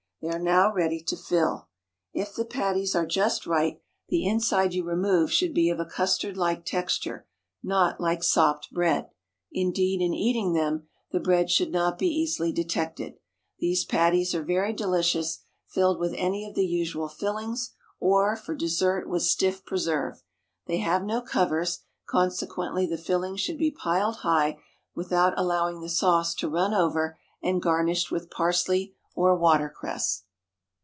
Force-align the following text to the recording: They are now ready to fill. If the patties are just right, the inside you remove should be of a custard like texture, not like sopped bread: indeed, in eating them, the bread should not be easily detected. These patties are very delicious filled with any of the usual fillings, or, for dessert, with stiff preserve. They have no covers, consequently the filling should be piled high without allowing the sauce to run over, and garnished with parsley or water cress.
They 0.23 0.29
are 0.29 0.37
now 0.37 0.71
ready 0.71 1.01
to 1.05 1.17
fill. 1.17 1.67
If 2.13 2.35
the 2.35 2.45
patties 2.45 2.93
are 2.95 3.07
just 3.07 3.47
right, 3.47 3.81
the 4.09 4.23
inside 4.27 4.71
you 4.75 4.83
remove 4.83 5.31
should 5.33 5.51
be 5.51 5.71
of 5.71 5.79
a 5.79 5.85
custard 5.85 6.37
like 6.37 6.63
texture, 6.63 7.25
not 7.63 7.99
like 7.99 8.21
sopped 8.21 8.71
bread: 8.71 9.09
indeed, 9.51 9.99
in 9.99 10.13
eating 10.13 10.53
them, 10.53 10.87
the 11.11 11.19
bread 11.19 11.49
should 11.49 11.71
not 11.71 11.97
be 11.97 12.05
easily 12.07 12.51
detected. 12.51 13.15
These 13.57 13.83
patties 13.85 14.35
are 14.35 14.43
very 14.43 14.73
delicious 14.73 15.39
filled 15.65 15.99
with 15.99 16.13
any 16.15 16.45
of 16.45 16.53
the 16.53 16.67
usual 16.67 17.09
fillings, 17.09 17.71
or, 17.99 18.35
for 18.35 18.53
dessert, 18.53 19.09
with 19.09 19.23
stiff 19.23 19.65
preserve. 19.65 20.21
They 20.67 20.77
have 20.77 21.03
no 21.03 21.21
covers, 21.21 21.79
consequently 22.07 22.85
the 22.85 22.95
filling 22.99 23.37
should 23.37 23.57
be 23.57 23.71
piled 23.71 24.17
high 24.17 24.59
without 24.93 25.33
allowing 25.35 25.81
the 25.81 25.89
sauce 25.89 26.35
to 26.35 26.47
run 26.47 26.75
over, 26.75 27.17
and 27.41 27.59
garnished 27.59 28.11
with 28.11 28.29
parsley 28.29 28.93
or 29.13 29.35
water 29.35 29.69
cress. 29.69 30.23